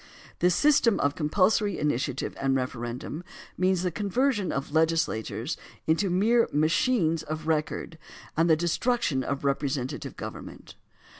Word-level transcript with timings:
This 0.39 0.55
system 0.55 0.99
of 0.99 1.13
compulsory 1.13 1.77
initiative 1.77 2.33
and 2.41 2.55
referendum 2.55 3.23
means 3.55 3.83
the 3.83 3.91
conversion 3.91 4.51
of 4.51 4.71
legislatures 4.73 5.57
into 5.85 6.09
mere 6.09 6.49
machines 6.51 7.21
of 7.21 7.45
record 7.45 7.99
and 8.35 8.49
the 8.49 8.55
destruction 8.55 9.23
of 9.23 9.41
repre 9.41 9.69
sentative 9.69 10.15
government. 10.17 10.73